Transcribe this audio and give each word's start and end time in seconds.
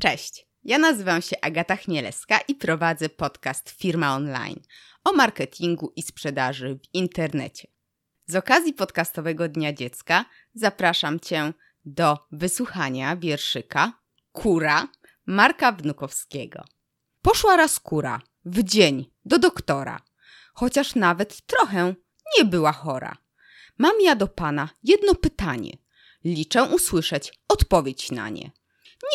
Cześć, 0.00 0.46
ja 0.64 0.78
nazywam 0.78 1.22
się 1.22 1.36
Agata 1.42 1.76
Chmielewska 1.76 2.38
i 2.48 2.54
prowadzę 2.54 3.08
podcast 3.08 3.70
Firma 3.70 4.14
Online 4.14 4.60
o 5.04 5.12
marketingu 5.12 5.92
i 5.96 6.02
sprzedaży 6.02 6.74
w 6.74 6.94
internecie. 6.94 7.68
Z 8.26 8.36
okazji 8.36 8.72
podcastowego 8.72 9.48
Dnia 9.48 9.72
Dziecka 9.72 10.24
zapraszam 10.54 11.20
Cię 11.20 11.52
do 11.84 12.18
wysłuchania 12.32 13.16
wierszyka 13.16 13.92
Kura 14.32 14.88
Marka 15.26 15.72
Wnukowskiego. 15.72 16.64
Poszła 17.22 17.56
raz 17.56 17.80
kura 17.80 18.20
w 18.44 18.62
dzień 18.62 19.10
do 19.24 19.38
doktora, 19.38 20.00
chociaż 20.54 20.94
nawet 20.94 21.46
trochę 21.46 21.94
nie 22.38 22.44
była 22.44 22.72
chora. 22.72 23.16
Mam 23.78 24.00
ja 24.00 24.16
do 24.16 24.28
pana 24.28 24.68
jedno 24.82 25.14
pytanie. 25.14 25.76
Liczę 26.24 26.64
usłyszeć 26.64 27.32
odpowiedź 27.48 28.10
na 28.10 28.28
nie. 28.28 28.50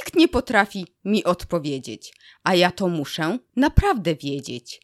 Nikt 0.10 0.20
nie 0.20 0.28
potrafi 0.28 0.86
mi 1.06 1.24
odpowiedzieć, 1.24 2.14
a 2.44 2.56
ja 2.56 2.72
to 2.72 2.88
muszę 2.88 3.38
naprawdę 3.56 4.16
wiedzieć. 4.16 4.82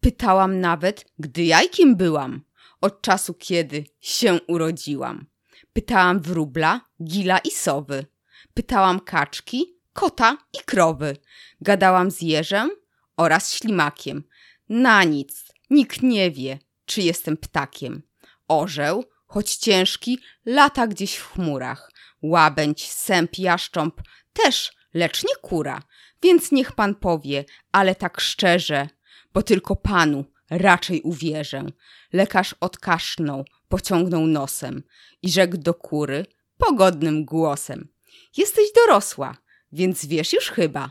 Pytałam 0.00 0.60
nawet, 0.60 1.04
gdy 1.18 1.44
jajkiem 1.44 1.96
byłam, 1.96 2.44
od 2.80 3.02
czasu 3.02 3.34
kiedy 3.34 3.84
się 4.00 4.38
urodziłam. 4.46 5.26
Pytałam 5.72 6.20
wróbla, 6.20 6.80
gila 7.02 7.38
i 7.38 7.50
sowy. 7.50 8.06
Pytałam 8.54 9.00
kaczki, 9.00 9.76
kota 9.92 10.38
i 10.52 10.58
krowy. 10.64 11.16
Gadałam 11.60 12.10
z 12.10 12.22
jeżem 12.22 12.70
oraz 13.16 13.52
ślimakiem. 13.52 14.24
Na 14.68 15.04
nic, 15.04 15.44
nikt 15.70 16.02
nie 16.02 16.30
wie, 16.30 16.58
czy 16.86 17.02
jestem 17.02 17.36
ptakiem. 17.36 18.02
Orzeł, 18.48 19.04
choć 19.26 19.56
ciężki, 19.56 20.18
lata 20.46 20.86
gdzieś 20.86 21.16
w 21.16 21.32
chmurach. 21.32 21.90
Łabędź, 22.30 22.88
sęp, 22.90 23.38
jaszcząb 23.38 24.02
też, 24.32 24.72
lecz 24.94 25.24
nie 25.24 25.36
kura. 25.42 25.82
Więc 26.22 26.52
niech 26.52 26.72
pan 26.72 26.94
powie, 26.94 27.44
ale 27.72 27.94
tak 27.94 28.20
szczerze, 28.20 28.88
bo 29.34 29.42
tylko 29.42 29.76
panu 29.76 30.24
raczej 30.50 31.02
uwierzę. 31.02 31.64
Lekarz 32.12 32.54
odkasznął, 32.60 33.44
pociągnął 33.68 34.26
nosem 34.26 34.82
i 35.22 35.30
rzekł 35.30 35.56
do 35.56 35.74
kury 35.74 36.26
pogodnym 36.58 37.24
głosem. 37.24 37.88
Jesteś 38.36 38.64
dorosła, 38.74 39.36
więc 39.72 40.06
wiesz 40.06 40.32
już 40.32 40.50
chyba, 40.50 40.90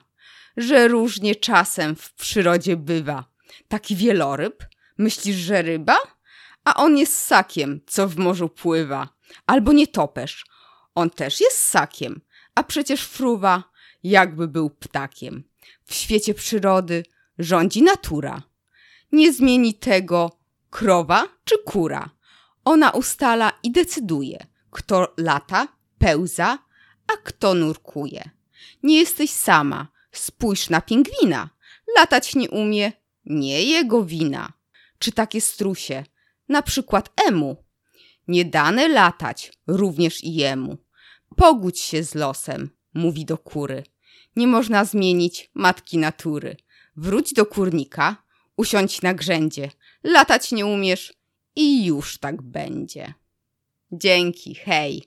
że 0.57 0.87
różnie 0.87 1.35
czasem 1.35 1.95
w 1.95 2.13
przyrodzie 2.13 2.77
bywa. 2.77 3.25
Taki 3.67 3.95
wieloryb? 3.95 4.65
Myślisz, 4.97 5.35
że 5.35 5.61
ryba? 5.61 5.97
A 6.63 6.75
on 6.75 6.97
jest 6.97 7.21
ssakiem, 7.21 7.81
co 7.87 8.07
w 8.07 8.17
morzu 8.17 8.49
pływa. 8.49 9.09
Albo 9.45 9.73
nietoperz. 9.73 10.45
On 10.95 11.09
też 11.09 11.41
jest 11.41 11.57
ssakiem, 11.57 12.21
a 12.55 12.63
przecież 12.63 13.01
fruwa 13.01 13.63
jakby 14.03 14.47
był 14.47 14.69
ptakiem. 14.69 15.43
W 15.85 15.93
świecie 15.93 16.33
przyrody 16.33 17.03
rządzi 17.39 17.83
natura. 17.83 18.41
Nie 19.11 19.33
zmieni 19.33 19.73
tego 19.73 20.39
krowa 20.69 21.27
czy 21.45 21.57
kura. 21.65 22.09
Ona 22.65 22.89
ustala 22.89 23.51
i 23.63 23.71
decyduje, 23.71 24.47
kto 24.71 25.13
lata, 25.17 25.67
pełza, 25.97 26.59
a 27.07 27.17
kto 27.23 27.53
nurkuje. 27.53 28.29
Nie 28.83 28.99
jesteś 28.99 29.31
sama, 29.31 29.87
spójrz 30.11 30.69
na 30.69 30.81
pingwina. 30.81 31.49
Latać 31.97 32.35
nie 32.35 32.49
umie, 32.49 32.91
nie 33.25 33.63
jego 33.63 34.03
wina. 34.03 34.53
Czy 34.99 35.11
takie 35.11 35.41
strusie, 35.41 36.03
na 36.49 36.61
przykład 36.61 37.21
emu, 37.27 37.63
nie 38.27 38.45
dane 38.45 38.87
latać 38.87 39.51
również 39.67 40.23
i 40.23 40.33
jemu. 40.33 40.84
Pogódź 41.35 41.79
się 41.79 42.03
z 42.03 42.15
losem, 42.15 42.69
mówi 42.93 43.25
do 43.25 43.37
kury. 43.37 43.83
Nie 44.35 44.47
można 44.47 44.85
zmienić 44.85 45.49
matki 45.53 45.97
natury. 45.97 46.57
Wróć 46.95 47.33
do 47.33 47.45
kurnika, 47.45 48.23
usiądź 48.57 49.01
na 49.01 49.13
grzędzie. 49.13 49.71
Latać 50.03 50.51
nie 50.51 50.65
umiesz 50.65 51.13
i 51.55 51.85
już 51.85 52.17
tak 52.17 52.41
będzie. 52.41 53.13
Dzięki, 53.91 54.55
hej. 54.55 55.03